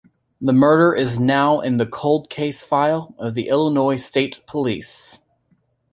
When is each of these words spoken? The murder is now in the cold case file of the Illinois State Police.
The 0.41 0.51
murder 0.51 0.95
is 0.95 1.19
now 1.19 1.59
in 1.59 1.77
the 1.77 1.85
cold 1.85 2.27
case 2.31 2.63
file 2.63 3.13
of 3.19 3.35
the 3.35 3.49
Illinois 3.49 3.97
State 3.97 4.41
Police. 4.47 5.19